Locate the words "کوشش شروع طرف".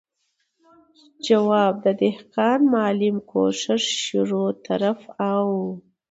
3.31-4.99